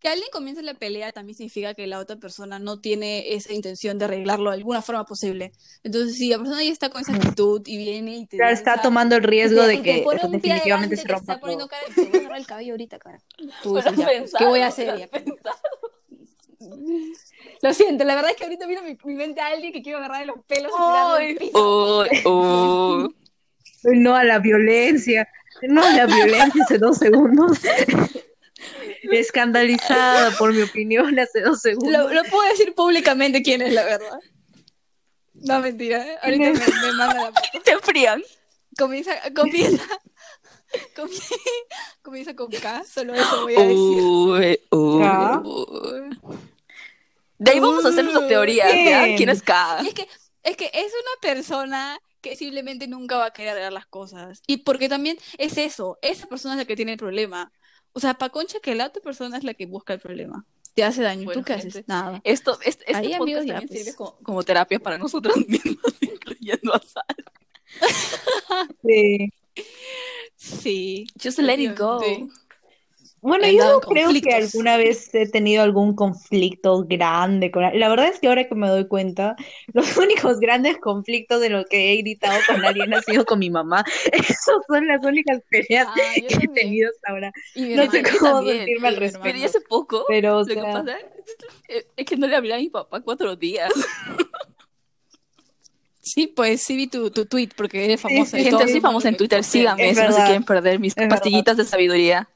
[0.00, 3.98] Que alguien comience la pelea también significa que la otra persona no tiene esa intención
[3.98, 5.52] de arreglarlo de alguna forma posible.
[5.82, 8.82] Entonces, si la persona ya está con esa actitud y viene y te Claro, está
[8.82, 11.70] tomando el riesgo te- de que definitivamente se te rompa está poniendo todo.
[11.70, 13.18] cara de, "Te voy a agarrar el cabello ahorita, cara.
[13.62, 14.88] Tú Lo dices, has ya, pensado, ¿qué voy a lo hacer?
[14.94, 15.08] has Ya.
[15.08, 15.56] pensado.
[17.62, 19.98] Lo siento, la verdad es que ahorita vino mi, mi mente a alguien que quiero
[19.98, 21.58] agarrar de los pelos y tirarlo al Uy, piso.
[21.60, 23.14] uy, uy.
[23.84, 25.28] No a la violencia,
[25.68, 27.58] no la violencia hace dos segundos.
[29.10, 31.92] Escandalizada por mi opinión hace dos segundos.
[31.92, 34.18] Lo, lo puedo decir públicamente quién es la verdad.
[35.34, 36.06] No, mentira.
[36.06, 36.18] ¿eh?
[36.22, 37.40] Ahorita me, me manda la foto.
[37.64, 38.22] Te frían.
[38.78, 39.84] Comienza, comienza,
[40.96, 41.34] comienza,
[42.00, 43.76] comienza con K, solo eso voy a decir.
[43.76, 46.18] Uy, uy.
[47.36, 48.72] De ahí vamos a hacer nuestra teoría.
[48.72, 49.16] Bien.
[49.16, 49.80] ¿Quién es K?
[49.82, 50.08] Y es que,
[50.42, 54.42] es que es una persona que simplemente nunca va a querer arreglar las cosas.
[54.46, 57.52] Y porque también es eso, esa persona es la que tiene el problema.
[57.92, 60.46] O sea, pa' concha que la otra persona es la que busca el problema.
[60.74, 61.24] Te hace daño.
[61.24, 61.88] Bueno, ¿Tú qué gente, haces?
[61.88, 62.20] Nada.
[62.24, 63.80] Esto, este, este Ahí, podcast amigos, ya, también pues.
[63.80, 67.32] sirve como, como terapia para nosotros mismos, incluyendo a Sara.
[68.82, 69.32] Sí.
[70.36, 71.06] Sí.
[71.22, 72.00] Just let it go.
[72.00, 72.42] efectivamente.
[73.22, 77.62] Bueno, yo no creo que alguna vez he tenido algún conflicto grande con...
[77.78, 79.36] La verdad es que ahora que me doy cuenta,
[79.72, 83.48] los únicos grandes conflictos de lo que he gritado con alguien ha sido con mi
[83.48, 83.84] mamá.
[84.12, 87.32] Esas son las únicas peleas Ah, que he tenido hasta ahora.
[87.54, 89.22] Y No sé cómo también, sentirme al respecto.
[89.22, 90.96] Pero hace poco, Pero, o lo que sea, pasa
[91.68, 93.72] es- es que no le hablé a mi papá cuatro días.
[96.04, 98.36] Sí, pues sí vi tu, tu tweet porque eres famosa.
[98.36, 100.96] sí, todo Gente, soy famosa en te Twitter, síganme si no se quieren perder mis
[100.96, 102.28] Es pastillitas de sabiduría.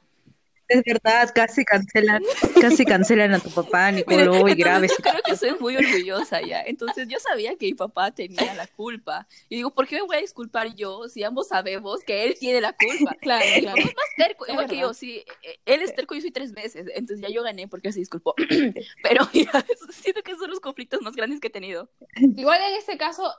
[0.68, 2.22] Es verdad, casi cancelan,
[2.60, 4.88] casi cancelan a tu papá, Nicolo, y entonces grave.
[4.88, 6.62] yo creo que soy muy orgullosa ya.
[6.62, 9.26] Entonces yo sabía que mi papá tenía la culpa.
[9.48, 12.60] Y digo, ¿por qué me voy a disculpar yo si ambos sabemos que él tiene
[12.60, 13.14] la culpa?
[13.20, 13.78] Claro, claro.
[13.78, 15.24] Es más terco, Es igual que yo, sí.
[15.42, 16.86] eh, Él es terco, yo soy tres veces.
[16.94, 18.34] Entonces ya yo gané porque él se disculpó.
[19.02, 21.90] Pero ya, siento que son los conflictos más grandes que he tenido.
[22.16, 23.32] Igual en este caso,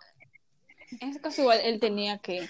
[1.01, 2.47] en este caso igual él tenía que...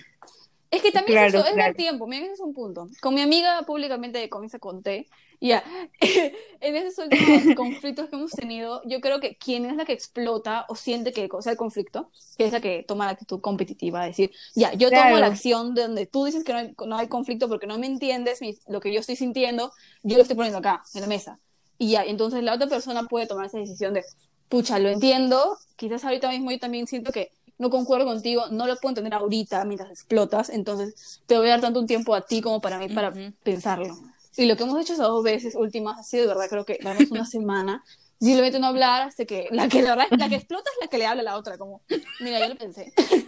[0.69, 1.55] Es que también Claro, es, eso, es claro.
[1.57, 2.89] dar tiempo, mira, ese es un punto.
[3.01, 5.07] Con mi amiga públicamente comienza conté,
[5.39, 5.63] ya,
[6.59, 10.65] en esos últimos conflictos que hemos tenido, yo creo que quien es la que explota
[10.67, 14.31] o siente que causa el conflicto, que es la que toma la actitud competitiva, decir,
[14.55, 15.19] ya, yo tomo Claro.
[15.19, 17.87] la acción de donde tú dices que no hay, no hay conflicto porque no me
[17.87, 19.71] entiendes mi- lo que yo estoy sintiendo,
[20.03, 21.39] yo lo estoy poniendo acá, en la mesa.
[21.77, 24.03] Y ya, entonces la otra persona puede tomar esa decisión de,
[24.49, 28.75] pucha, lo entiendo, quizás ahorita mismo yo también siento que no concuerdo contigo, no lo
[28.77, 32.41] puedo entender ahorita mientras explotas, entonces te voy a dar tanto un tiempo a ti
[32.41, 33.97] como para mí para pensarlo.
[34.35, 36.79] Y lo que hemos hecho esas dos veces últimas ha sido de verdad, creo que
[36.83, 37.83] darnos una semana,
[38.19, 40.97] simplemente no hablar hasta que la que, la, verdad, la que explota es la que
[40.97, 41.81] le habla a la otra, como,
[42.19, 42.93] mira, yo lo pensé.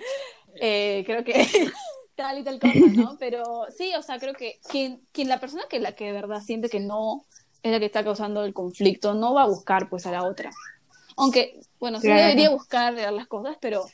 [0.62, 1.34] Eh, creo que
[2.16, 3.18] tal y tal cosa, ¿no?
[3.18, 6.42] Pero sí, o sea, creo que quien, quien la persona que la que de verdad
[6.42, 7.24] siente que no
[7.64, 10.52] es la que está causando el conflicto, no va a buscar pues a la otra.
[11.16, 12.24] Aunque, bueno, sí Claro.
[12.24, 13.86] debería buscar las cosas, pero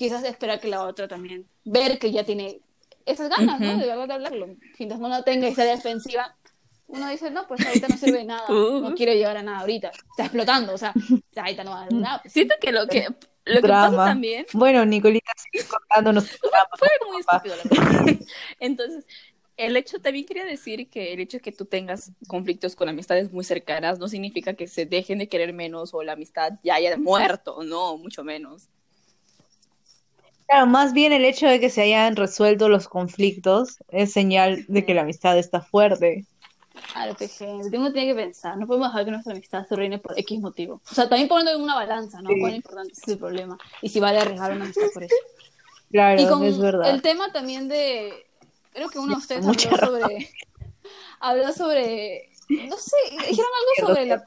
[0.00, 2.62] quizás esperar que la otra también, ver que ya tiene
[3.04, 3.68] esas ganas, ¿no?
[3.72, 3.80] Ujú.
[3.80, 4.46] De verdad de hablarlo.
[4.78, 6.34] Mientras no la tenga y sea defensiva,
[6.86, 8.94] uno dice, no, pues ahorita no sirve de nada, no Uh.
[8.94, 10.94] quiere llegar a nada ahorita, está explotando, o sea,
[11.36, 12.22] ahorita no va a dar nada.
[12.22, 12.32] pues.
[12.32, 13.08] Siento que lo que,
[13.44, 14.04] lo que pasa Drama.
[14.06, 16.68] también Bueno, Nicolita, sigue contándonos drama.
[16.78, 18.16] fue muy estúpido, la verdad.
[18.58, 19.04] Entonces,
[19.58, 23.30] el hecho, también quería decir que el hecho de que tú tengas conflictos con amistades
[23.30, 26.96] muy cercanas no significa que se dejen de querer menos o la amistad ya haya
[26.96, 28.68] muerto, no, mucho menos.
[30.50, 34.84] Claro, más bien el hecho de que se hayan resuelto los conflictos es señal de
[34.84, 36.26] que la amistad está fuerte.
[36.92, 40.18] Claro, pues, uno tiene que pensar, no podemos dejar que nuestra amistad se reine por
[40.18, 40.80] X motivo.
[40.90, 42.30] O sea, también poniendo en una balanza, ¿no?
[42.30, 42.40] Sí.
[42.40, 45.14] Cuán importante es el problema y si vale arriesgar una amistad por eso.
[45.92, 46.90] Claro, Y con es verdad.
[46.90, 48.12] el tema también de,
[48.72, 50.30] creo que uno de ustedes habló sobre,
[51.20, 52.96] habló sobre, no sé,
[53.28, 54.24] dijeron algo sobre la,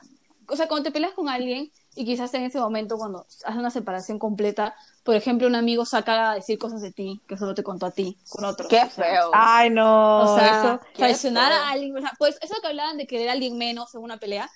[0.47, 3.69] o sea, cuando te peleas con alguien y quizás en ese momento cuando haces una
[3.71, 7.63] separación completa, por ejemplo, un amigo saca a decir cosas de ti que solo te
[7.63, 8.67] contó a ti con otros.
[8.67, 9.29] Qué o sea, feo.
[9.31, 10.79] Ay, no, o sea, eso.
[10.93, 13.93] qué traicionar a alguien, o sea, pues eso que hablaban de querer a alguien menos
[13.95, 14.49] en una pelea,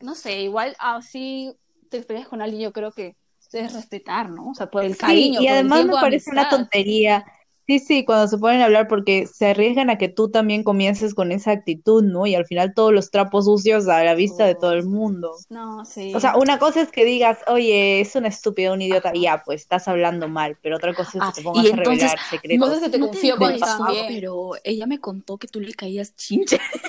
[0.00, 1.54] no sé, igual así
[1.90, 3.16] te peleas con alguien, yo creo que
[3.52, 4.50] debes respetar, ¿no?
[4.50, 7.24] O sea, por el Sí, cariño, y además me parece una tontería.
[7.68, 11.14] Sí, sí, cuando se ponen a hablar porque se arriesgan a que tú también comiences
[11.14, 12.26] con esa actitud, ¿no?
[12.26, 15.36] Y al final todos los trapos sucios a la vista de todo el mundo.
[15.50, 16.12] No, sí.
[16.14, 19.42] O sea, una cosa es que digas, oye, es una estúpida, un idiota, y ya,
[19.44, 22.02] pues estás hablando mal, pero otra cosa es Ah, que te pongas y a entonces,
[22.10, 22.68] revelar secretos.
[22.68, 24.06] cosas que te No confío he con también.
[24.08, 26.58] pero ella me contó que tú le caías chinche.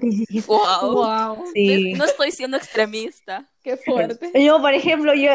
[0.00, 0.94] Te- Wow.
[0.94, 1.92] Wow, Sí.
[1.94, 3.48] No estoy siendo extremista.
[3.62, 4.32] qué fuerte.
[4.44, 5.32] Yo, por ejemplo, yo,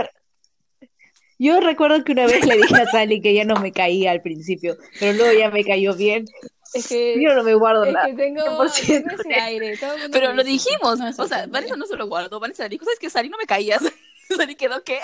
[1.43, 4.21] yo recuerdo que una vez le dije a Sally que ya no me caía al
[4.21, 6.25] principio, pero luego ya me cayó bien.
[6.73, 8.08] Es que, Yo no me guardo es nada.
[8.08, 9.77] que tengo, 100% tengo ese aire.
[9.77, 10.69] todo Pero lo dice.
[10.71, 10.97] dijimos.
[10.97, 11.45] No, o sea.
[11.47, 12.39] Vanessa no se lo guardó.
[12.39, 13.29] Vanessa dijo, ¿sabes qué, Sari?
[13.29, 13.82] No me caías.
[14.36, 14.99] Sari quedó, ¿qué?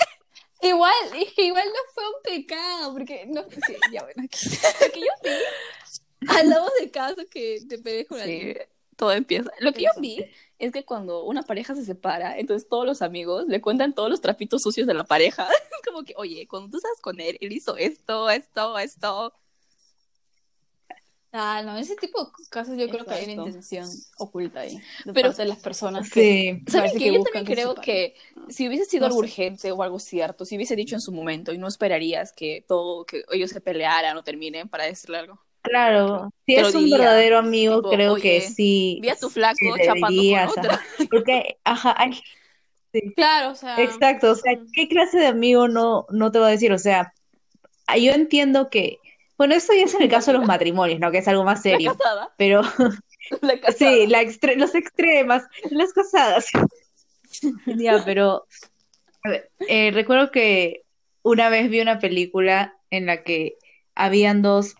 [0.62, 0.92] Igual,
[1.36, 4.38] que igual no fue un pecado, porque no, sí, ya bueno, aquí.
[4.84, 8.58] Lo que yo vi, hablamos del caso que te pelees con Sí, alguien.
[8.96, 9.50] todo empieza.
[9.60, 10.24] Lo que yo vi
[10.60, 14.20] es que cuando una pareja se separa, entonces todos los amigos le cuentan todos los
[14.20, 15.48] trapitos sucios de la pareja.
[15.80, 19.32] Es como que, oye, cuando tú estás con él, él hizo esto, esto, esto.
[21.32, 25.12] Ah, no, ese tipo de casos yo creo que hay una intención oculta ahí, de
[25.12, 28.14] Pero- parte de las personas que Sí, ¿Saben que que Yo también que creo que
[28.48, 29.26] si hubiese sido No algo sé.
[29.26, 33.04] urgente o algo cierto, si hubiese dicho en su momento y no esperarías que todo,
[33.06, 35.40] que ellos se pelearan o terminen para decirle algo.
[35.62, 36.30] Claro.
[36.46, 38.98] Si es un verdadero amigo, tipo, creo oye, que sí.
[39.02, 40.80] Vi a tu flaco sí chapando con otra.
[41.10, 42.20] Porque, ajá, hay,
[43.14, 43.80] Claro, o sea.
[43.80, 46.72] Exacto, o sea, ¿qué clase de amigo no, no te va a decir?
[46.72, 47.12] O sea,
[47.86, 48.98] ah, yo entiendo que,
[49.38, 51.10] bueno, eso ya es en el caso de los matrimonios, ¿no?
[51.12, 52.32] Que es algo más La serio, casada.
[52.36, 52.62] pero
[53.42, 53.74] La casada.
[53.92, 56.46] sí, la extre- los extremas, las casadas.
[57.66, 58.44] Ya, pero
[59.22, 60.82] a ver, eh, recuerdo que
[61.22, 63.56] una vez vi una película en la que
[63.94, 64.74] habían dos,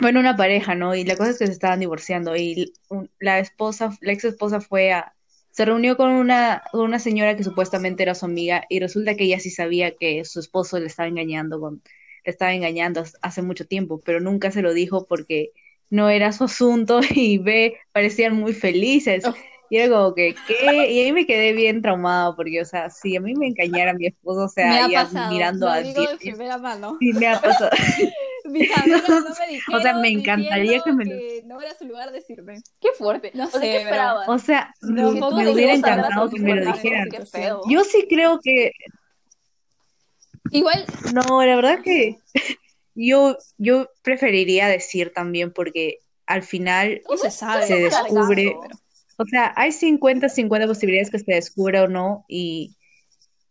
[0.00, 0.94] bueno, una pareja, ¿no?
[0.94, 2.72] Y la cosa es que se estaban divorciando y
[3.20, 5.14] la esposa, la ex esposa fue a,
[5.50, 9.24] se reunió con una, con una señora que supuestamente era su amiga y resulta que
[9.24, 11.82] ella sí sabía que su esposo le estaba engañando con,
[12.24, 15.52] le estaba engañando hace mucho tiempo, pero nunca se lo dijo porque
[15.90, 19.24] no era su asunto y ve, parecían muy felices.
[19.26, 19.34] Oh.
[19.70, 20.90] Y era como que, ¿qué?
[20.90, 24.06] Y ahí me quedé bien traumada porque, o sea, si a mí me engañara mi
[24.06, 25.32] esposo, o sea, me ha pasado.
[25.32, 26.96] mirando lo a digo de primera mano.
[27.00, 27.70] sí me ha pasado.
[28.44, 29.80] Mis amigas no me dijeron.
[29.80, 32.62] O sea, me encantaría que me lo- que no era su lugar decirme.
[32.80, 33.30] Qué fuerte.
[33.34, 34.30] No o sea, sé, ¿qué?
[34.30, 37.08] O sea, No, me, hubiera encantado que me lo dijeran.
[37.10, 37.62] Qué feo.
[37.68, 38.72] Yo sí creo que,
[40.50, 42.18] Igual, no, la verdad que
[42.94, 47.66] yo, yo preferiría decir también porque al final, no se sabe.
[47.66, 48.78] Se descubre- Cargando.
[49.18, 52.76] o sea, hay 50-50 posibilidades que se descubra o no y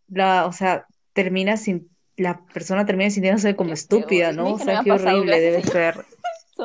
[0.08, 4.54] la, o sea, termina sin, la persona termina sintiéndose como Qué estúpida, ¿no?
[4.54, 6.06] O sea, qué horrible debe ser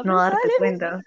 [0.04, 1.00] no darte cuenta.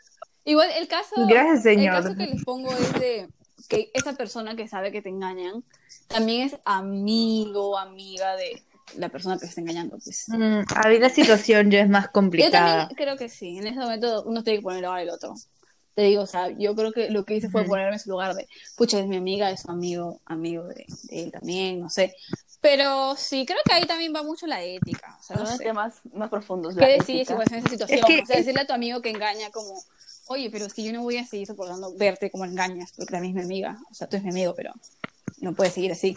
[0.43, 2.03] Igual el caso, Gracias, el señor.
[2.03, 3.27] caso que les pongo es de
[3.69, 5.63] que esa persona que sabe que te engañan
[6.07, 8.61] también es amigo o amiga de
[8.97, 9.97] la persona que te está engañando.
[10.03, 10.25] Pues.
[10.27, 12.79] Mm, a mí la situación ya es más Yo complicada.
[12.87, 13.57] también creo que sí.
[13.59, 15.35] En ese momento uno tiene que poner ahora el otro.
[15.93, 18.33] Te digo, o sea, yo creo que lo que hice fue ponerme en su lugar
[18.33, 22.13] de, pucha, es mi amiga, es su amigo, amigo de, de él también, no sé.
[22.61, 25.17] Pero sí, creo que ahí también va mucho la ética.
[25.19, 25.57] O sea, no sé.
[25.63, 26.75] temas más profundos.
[26.75, 27.99] ¿Qué decides si vas en esa situación?
[27.99, 29.81] Es que- o sea, decirle a tu amigo que engaña como,
[30.27, 33.35] oye, pero es que yo no voy a seguir soportando verte como engañas, porque también
[33.37, 33.79] es mi amiga.
[33.89, 34.73] O sea, tú eres mi amigo, pero
[35.39, 36.15] no puedes seguir así.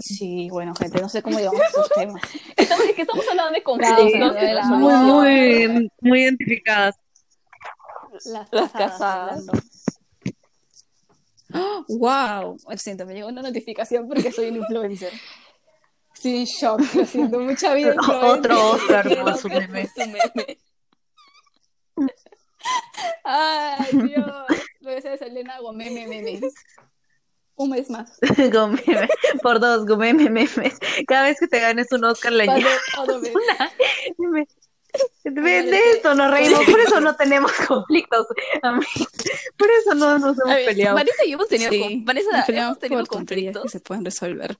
[0.00, 2.22] Sí, bueno, gente, no sé cómo llevamos estos temas.
[2.56, 4.04] Estamos, es que estamos hablando de conflictos.
[4.06, 6.96] o sea, de la- Muy, muy, muy identificadas.
[8.26, 9.44] Las, Las casadas.
[11.88, 12.58] ¡Wow!
[12.68, 15.12] Lo siento, me llegó una notificación porque soy un influencer.
[16.14, 17.94] Sí, shock, lo siento, mucha vida.
[18.22, 19.88] Otro Oscar por su meme.
[23.24, 24.46] Ay, Dios.
[24.80, 26.54] Voy a hacer Selena hago meme, memes.
[27.56, 28.18] Un mes más.
[28.52, 29.08] Con meme.
[29.42, 30.78] Por dos, con meme, memes.
[31.06, 34.46] Cada vez que te ganes un Oscar, le meme.
[35.24, 38.26] De, de esto nos reímos, por eso no tenemos conflictos.
[39.56, 40.94] Por eso no nos hemos ver, peleado.
[40.96, 43.72] Vanessa y yo hemos tenido, Sí, con- Vanessa, hemos tenido por tonterías que conflictos.
[43.72, 44.56] se pueden resolver.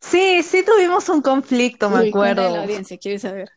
[0.00, 2.50] Sí, sí tuvimos un conflicto, me Uy, acuerdo.
[2.50, 3.50] la audiencia, quiere saber.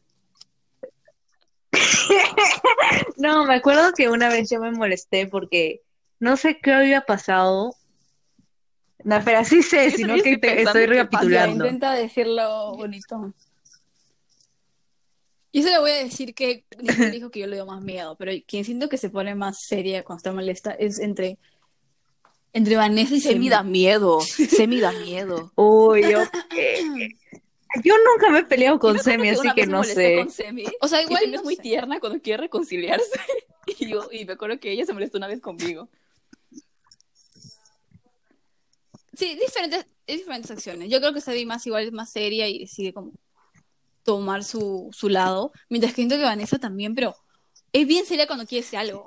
[3.18, 5.82] No, me acuerdo que una vez yo me molesté porque
[6.20, 7.76] no sé qué había pasado.
[9.04, 11.66] No, pero sí sé, sino que estoy te- recapitulando.
[11.66, 13.34] intenta decirlo bonito.
[15.54, 16.64] Yo se le voy a decir que
[17.12, 20.04] dijo que yo le doy más miedo, pero quien siento que se pone más seria
[20.04, 21.38] cuando está molesta es entre,
[22.54, 24.22] entre Vanessa y Semi da miedo.
[24.50, 25.52] Semi da miedo.
[25.56, 26.20] Uy, yo,
[27.84, 30.16] yo nunca me he peleado con Semi, así que no sé.
[30.20, 30.64] con Semi.
[30.80, 31.64] O sea, igual no es muy sé.
[31.64, 33.06] tierna cuando quiere reconciliarse.
[33.78, 35.88] Y yo, y me acuerdo que ella se molestó una vez conmigo.
[39.22, 40.90] Sí, diferentes, diferentes acciones.
[40.90, 43.12] Yo creo que Semi más igual es más seria y decide como
[44.02, 47.16] tomar su, su lado, mientras que siento que Vanessa también, pero
[47.72, 49.06] es bien seria cuando quiere decir algo.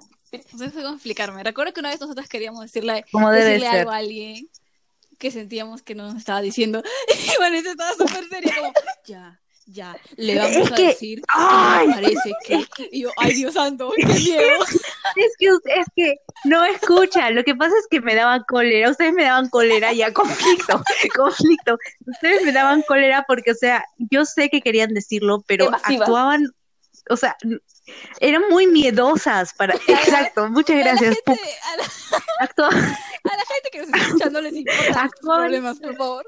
[0.53, 1.43] No sé cómo explicarme.
[1.43, 4.49] Recuerdo que una vez nosotras queríamos decirle, decirle algo a alguien
[5.19, 6.81] que sentíamos que no nos estaba diciendo.
[7.35, 8.73] Y Vanessa estaba súper seria, como,
[9.05, 11.87] ya, ya, le vamos Es a que- decir que ¡Ay!
[11.87, 12.67] nos parece que.
[12.93, 14.43] Y yo, ay, Dios santo, qué miedo.
[15.17, 19.13] Es que, es que no escucha, lo que pasa es que me daban cólera, ustedes
[19.13, 20.83] me daban cólera ya, conflicto,
[21.17, 21.79] conflicto.
[22.07, 26.01] Ustedes me daban cólera porque, o sea, yo sé que querían decirlo, pero Evasivas.
[26.09, 26.47] actuaban,
[27.11, 27.37] o sea,
[28.21, 29.75] eran muy miedosas para...
[29.75, 31.15] Exacto, muchas A la, gracias.
[31.27, 31.33] gente,
[31.73, 31.85] a, la,
[32.41, 36.27] Actuaban, a la gente que nos está escuchando les importa Actuaban- problemas, por favor.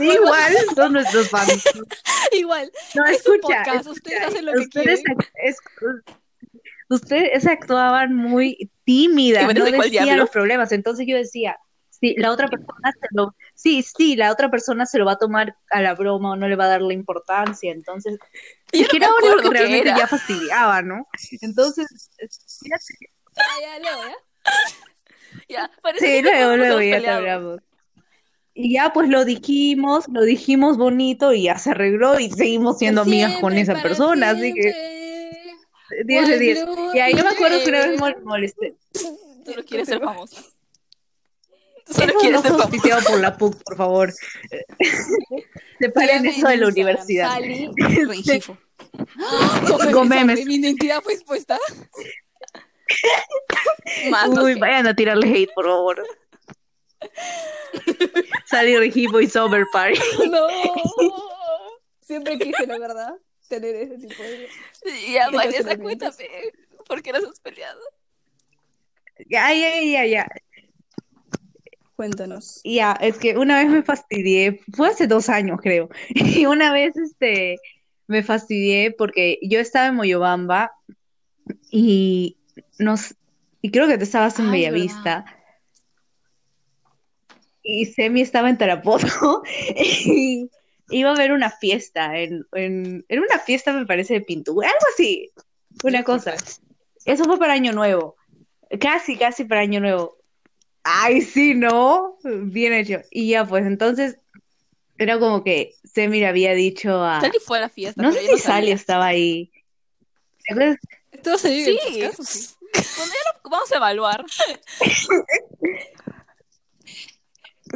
[0.00, 1.64] Igual son nuestros fans.
[2.32, 5.02] Igual, No, es escucha, ustedes hacen lo que ustedes,
[7.32, 10.72] es- actuaban muy tímidas, ¿Y Vanessa no decían los problemas.
[10.72, 11.58] Entonces yo decía,
[11.90, 15.18] sí, la otra persona se lo, sí, sí, la otra persona se lo va a
[15.18, 17.70] tomar a la broma o no le va a dar la importancia.
[17.72, 18.18] Entonces,
[18.72, 19.98] Y yo que no era algo que realmente era.
[19.98, 21.06] ya fastidiaba, ¿no?
[21.40, 21.86] Entonces,
[23.34, 24.16] Ya, ya, luego, ¿ya?
[25.48, 27.60] Ya, parece sí, que luego, luego ya te hablamos.
[28.54, 33.00] Y ya pues lo dijimos, lo dijimos bonito y ya se arregló y seguimos siendo
[33.00, 35.02] amigas con esa persona, así que siempre.
[36.04, 36.64] 10 de 10.
[36.64, 38.74] Blue Y ahí yo me acuerdo que una vez molesté.
[39.44, 40.42] Tú no quieres ser famosa.
[41.86, 42.64] Tú solo Eso quieres no ser famosa.
[42.64, 44.12] auspiciado por la PUC, por favor.
[45.80, 47.32] Separen eso de la universidad.
[47.32, 47.70] Sally
[48.06, 48.56] Rengifo.
[49.92, 50.44] Con memes.
[50.46, 51.58] Mi identidad fue expuesta.
[54.42, 56.02] Uy, vayan a tirarle hate, por favor.
[58.46, 59.98] Salir Regipo y Sober Party.
[60.30, 60.48] No.
[62.00, 63.14] Siempre quise, la verdad,
[63.48, 64.48] tener ese tipo de...
[65.12, 66.28] Ya, de Vanessa, cuéntame.
[66.86, 67.80] ¿Por qué nos has peleado?
[69.28, 70.28] Ya, ya, ya, ya.
[71.96, 72.60] Cuéntanos.
[72.64, 76.96] Ya, es que una vez me fastidié, fue hace dos años creo, y una vez
[76.96, 77.58] este,
[78.06, 80.72] me fastidié porque yo estaba en Moyobamba
[81.70, 82.38] y,
[82.78, 83.14] nos,
[83.60, 85.24] y creo que tú estabas en Bellavista
[87.62, 89.42] y Semi estaba en Tarapoto
[89.76, 90.48] y
[90.90, 94.86] iba a haber una fiesta, en, en, en una fiesta me parece de pintura, algo
[94.94, 95.30] así,
[95.84, 96.34] una cosa.
[97.04, 98.16] Eso fue para Año Nuevo,
[98.80, 100.16] casi, casi para Año Nuevo.
[100.84, 102.18] Ay, sí, ¿no?
[102.24, 103.00] Bien hecho.
[103.10, 104.18] Y ya, pues entonces
[104.98, 107.20] era como que Semi le había dicho a...
[107.20, 108.02] Sally fue a la fiesta.
[108.02, 108.74] No sé si Sally sabía.
[108.74, 109.50] estaba ahí.
[110.44, 110.78] ¿Te acuerdas?
[111.22, 112.00] ¿Todo se vive Sí.
[112.02, 112.48] en sí?
[112.96, 114.24] Cuando ya lo- vamos a evaluar.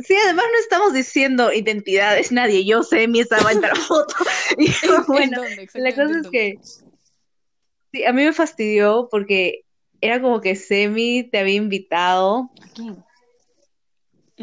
[0.04, 2.64] Sí, además no estamos diciendo identidades, nadie.
[2.66, 4.14] Yo, Semi, estaba en la foto.
[4.58, 5.68] Y ¿En bueno, dónde?
[5.74, 6.58] la cosa ¿en es que...
[7.92, 9.64] Sí, a mí me fastidió porque
[10.00, 13.04] era como que Semi te había invitado, ¿A quién?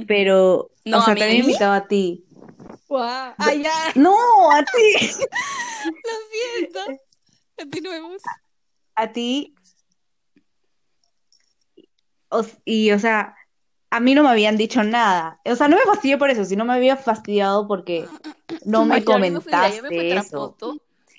[0.08, 0.72] pero...
[0.86, 2.26] No, o sea, te había invitado a ti.
[2.88, 3.34] Guau.
[3.38, 3.72] ¡Ah, ya!
[3.96, 5.08] No, a ti.
[5.86, 6.80] Lo siento.
[7.58, 8.22] Continuemos.
[8.96, 9.54] a ti.
[12.30, 13.36] O- y, o sea,
[13.96, 15.40] a mí no me habían dicho nada.
[15.46, 18.06] O sea, no me fastidió por eso, sino me había fastidiado porque
[18.66, 20.78] no me Ay, yo- yo me fui yo me fui comentaste a eso.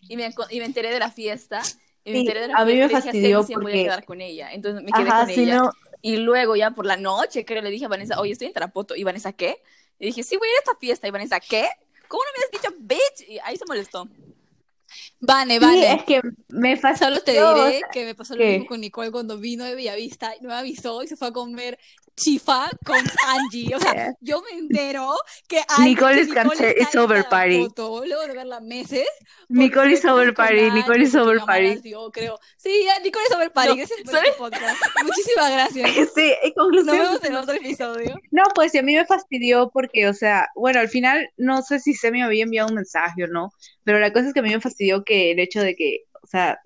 [0.09, 1.63] Y me, y me enteré de la fiesta.
[2.05, 3.41] Y me Sí, enteré de la a mí me fiesta y le dije a fastidió
[3.43, 4.53] Ceci si me podía porque- quedar con ella.
[4.53, 5.57] Entonces me quedé Ajá, con sí, ella.
[5.59, 5.71] no.
[6.03, 8.95] Y luego ya por la noche, creo, le dije a Vanessa, oye, estoy en Tarapoto.
[8.95, 9.57] Y Vanessa, ¿qué?
[9.99, 11.09] Y dije, sí, voy a ir a esta fiesta.
[11.09, 11.67] Y Vanessa, ¿qué?
[12.09, 13.29] ¿Cómo no me has dicho, bitch?
[13.31, 14.07] Y ahí se molestó.
[15.21, 15.93] Vane, Sí, vane.
[15.95, 17.09] es que me fastidió.
[17.09, 18.51] Solo te diré que me pasó lo ¿qué?
[18.51, 21.33] mismo con Nicole cuando vino de Bellavista y no me avisó y se fue a
[21.33, 21.79] comer
[22.17, 23.75] chifa con Angie.
[23.75, 25.15] O sea, yo me entero
[25.49, 27.69] que Angie, Nicole está is en over party.
[27.69, 29.07] Tarapoto, luego de verla meses.
[29.49, 31.81] Nicole is over party, Angie, Nicole is over party.
[31.81, 32.39] dio, creo.
[32.57, 33.81] Sí, Nicole is over party.
[33.81, 34.35] No, ¿sabes?
[34.37, 34.83] podcast.
[35.05, 35.91] Muchísimas gracias.
[36.15, 36.99] Sí, en Nos conclusión.
[36.99, 38.21] vemos en otro episodio.
[38.31, 41.81] No, pues y a mí me fastidió porque, o sea, bueno, al final no sé
[41.81, 43.51] si Semi me había enviado un mensaje o no,
[43.83, 46.27] pero la cosa es que a mí me fastidió que el hecho de que, o
[46.27, 46.59] sea,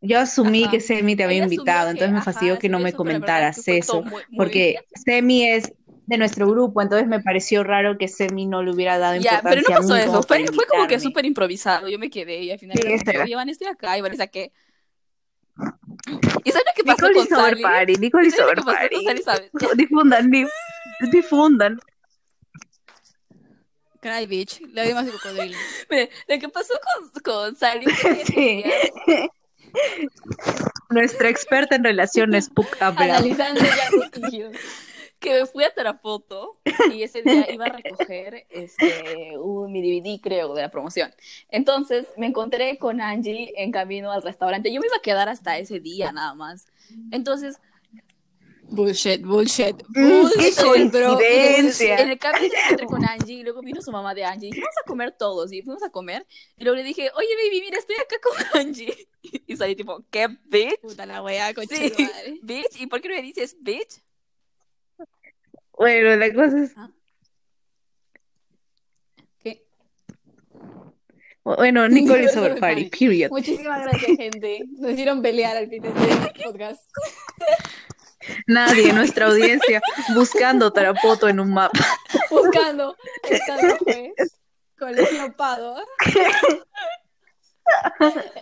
[0.00, 0.70] yo asumí Ajá.
[0.72, 2.98] que Semi te había Ella invitado, que, entonces me ajá, fastidió que no me eso,
[2.98, 5.72] comentaras es que fue eso, todo muy- muy porque Semi es
[6.06, 9.56] de nuestro grupo, entonces me pareció raro que Semi no le hubiera dado Ya, pero
[9.56, 10.22] no importancia a pasó mí eso.
[10.24, 11.88] Fue, como que súper improvisado.
[11.88, 12.82] Yo me quedé y al final Sí,
[13.22, 13.96] oye, Vanessa, estoy acá.
[14.26, 14.52] ¿qué?
[16.44, 17.06] ¿Y sabes lo que pasó
[17.98, 19.04] Nicole sabes lo que pasó con.
[19.04, 19.50] Sally, sabes?
[19.76, 20.46] Difundan, di-
[21.12, 21.78] difundan.
[24.00, 25.56] Cry bitch, la de más de cocodrilo.
[25.90, 27.86] Mire, lo que pasó con, con Sally
[28.26, 28.64] Sí.
[30.90, 33.16] Nuestra experta en relaciones, Puc habla.
[33.16, 34.50] Analizando ya
[35.20, 36.58] que me fui a Tarapoto
[36.92, 41.12] y ese día iba a recoger este, un, mi DVD, creo, de la promoción.
[41.50, 44.72] Entonces me encontré con Angie en camino al restaurante.
[44.72, 46.66] Yo me iba a quedar hasta ese día nada más.
[47.12, 47.60] Entonces,
[48.72, 49.94] Bullshit, bullshit, Mm,
[50.38, 51.14] qué bullshit, bro.
[51.16, 51.98] coincidencia.
[51.98, 54.60] en el camino me encontré con Angie y luego vino su mamá de Angie y
[54.60, 55.52] vamos a comer todos.
[55.52, 56.24] Y fuimos a comer.
[56.56, 59.08] Y luego le dije, oye, baby, mira, estoy acá con Angie.
[59.46, 60.80] Y salí tipo, ¿qué, bitch?
[60.82, 62.08] Puta la wea, coche Sí,
[62.42, 62.80] bitch.
[62.80, 64.00] ¿Y por qué no me dices bitch?
[65.76, 66.74] Bueno, la cosa es,
[69.42, 69.64] ¿Qué?
[71.42, 72.84] bueno, Nicole is over party.
[72.90, 73.30] period.
[73.30, 74.64] Muchísimas gracias, gente.
[74.78, 76.82] Nos hicieron pelear al fin de este podcast.
[78.46, 79.80] Nadie, nuestra audiencia,
[80.14, 81.78] buscando Tarapoto en un mapa.
[82.30, 82.96] Buscando
[83.28, 84.38] el santo juez,
[84.78, 85.76] Colegio Pado.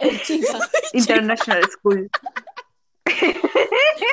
[0.01, 0.59] El chica.
[0.93, 2.11] International School.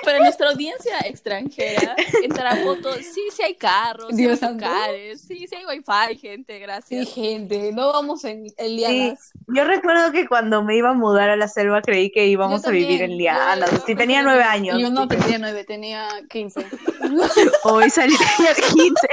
[0.04, 5.48] Para nuestra audiencia extranjera, en Tarapoto sí, sí hay carros, sí hay Dios lugares, sí,
[5.48, 7.14] sí hay wifi, gente, Sí, gracias.
[7.14, 9.32] gente, no vamos en, en lianas.
[9.48, 12.70] Yo recuerdo que cuando me iba a mudar a la selva creí que íbamos Yo
[12.70, 13.72] a vivir en Lianas.
[13.72, 14.80] Yo- Sí, tenía nueve años.
[14.80, 16.66] Yo no tenía nueve, tenía 15.
[17.64, 19.08] Hoy salí tenía 15.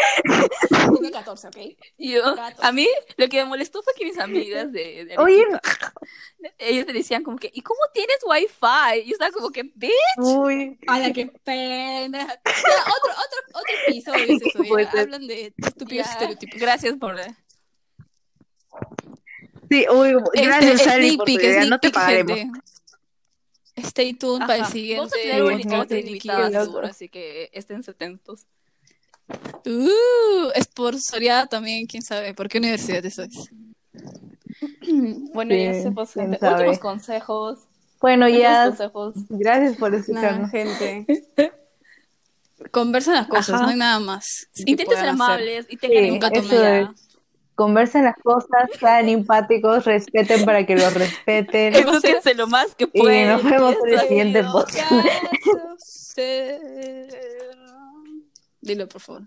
[0.95, 1.57] Tenía 14, ¿ok?
[1.99, 5.45] Yo, a mí lo que me molestó fue que mis amigas de, de Oye.
[6.59, 9.01] Ellos te decían como que, ¿y cómo tienes wifi?
[9.05, 9.93] Y yo estaba como que, bitch.
[10.19, 12.23] Uy, A la que pena.
[12.45, 14.91] Otro, otro, otro episodio es ¿Qué ya.
[14.91, 15.01] ser?
[15.01, 16.61] Hablan de estúpidos estereotipos.
[16.61, 17.21] Gracias por...
[19.71, 21.65] sí, uy, Este, gracias, Sally, sneak por tu idea.
[21.65, 22.39] No te pagaremos.
[22.39, 22.61] gente.
[23.77, 28.47] Stay tuned para el siguiente Vamos a tener un invitado de así que estén atentos.
[29.65, 33.51] Uh, sponsoreada también, quién sabe, ¿por qué universidad eso es?
[35.35, 36.39] Bueno, Sí, ya se pues, sabe.
[36.41, 37.59] Últimos consejos.
[38.01, 39.15] Bueno, ya, consejos.
[39.29, 40.51] gracias por escucharnos.
[40.51, 41.07] gente.
[42.71, 43.63] Conversen las cosas, Ajá.
[43.65, 44.49] no hay nada más.
[44.57, 45.09] Intenten ser hacer.
[45.11, 46.81] amables y tengan Sí, ya.
[46.81, 46.89] es.
[47.55, 51.75] Conversen las cosas, sean empáticos, respeten para que los respeten.
[51.77, 53.29] Edúquense lo más que Y pueden.
[53.29, 54.91] nos vemos en el siguiente podcast.
[58.61, 59.23] Dilo, por favor.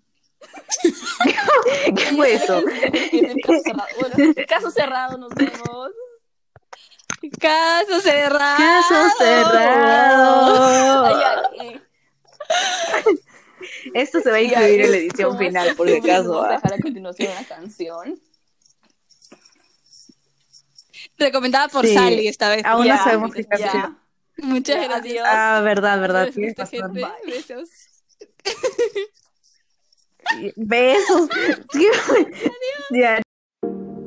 [1.95, 2.61] ¿Qué fue eso?
[3.43, 3.87] Caso cerrado.
[3.99, 5.91] Bueno, caso cerrado, nos vemos.
[7.39, 8.57] Caso cerrado.
[8.57, 11.05] Caso cerrado.
[11.05, 11.23] Ay,
[11.59, 11.81] ay, eh.
[13.93, 16.29] Esto se va a incluir en la edición final, por si acaso.
[16.33, 16.53] Vamos a ¿ah?
[16.55, 18.19] dejar a continuación una canción.
[21.17, 21.93] Recomendada por Sí.
[21.93, 22.65] Sally esta vez.
[22.65, 23.49] Aún Ya, no sabemos qué ya.
[23.49, 23.99] canción.
[24.37, 25.25] Muchas Ya, gracias.
[25.27, 26.29] Ah, verdad, verdad.
[26.35, 27.01] Gracias, Tienes gente.
[27.01, 27.17] razón.
[27.25, 27.69] Besos.
[30.55, 31.29] Besos.
[32.91, 33.21] Ya,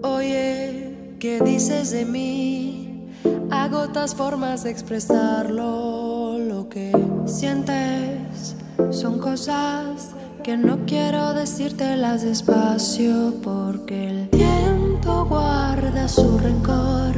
[0.03, 3.11] Oye, ¿qué dices de mí?
[3.51, 6.93] Agotas formas de expresarlo, lo que
[7.27, 8.57] sientes
[8.91, 10.11] son cosas
[10.45, 17.15] que no quiero decírtelas despacio porque el tiempo guarda su rencor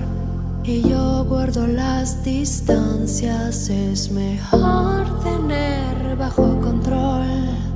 [0.65, 3.69] y yo guardo las distancias.
[3.69, 7.70] Es mejor tener bajo control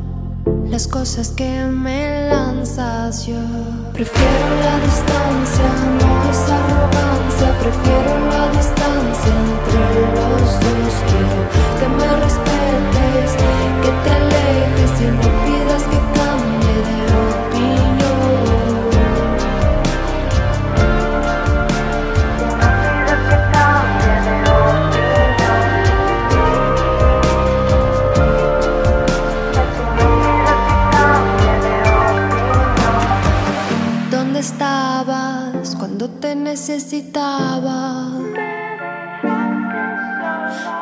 [0.46, 3.36] las cosas que me lanzas yo
[3.92, 5.68] prefiero la distancia
[6.00, 9.84] no es arrogancia prefiero la distancia entre
[10.16, 11.40] los dos quiero
[11.78, 13.30] que me respetes
[13.82, 15.53] que te alejes y no
[36.54, 38.10] necesitaba?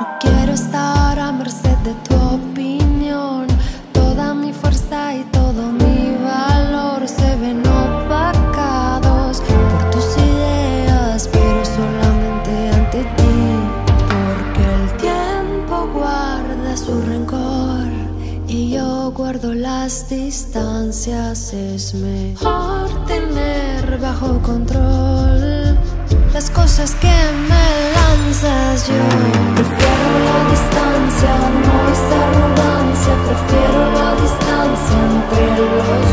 [0.00, 2.21] No quiero estar a merced de tu
[19.92, 21.52] las distancias.
[21.52, 25.78] Es mejor tener bajo control
[26.32, 27.14] las cosas que
[27.48, 27.66] me
[27.96, 28.88] lanzas.
[28.88, 28.94] Yo
[29.54, 31.32] prefiero la distancia,
[31.64, 33.12] no es arrogancia.
[33.28, 36.11] Prefiero la distancia entre los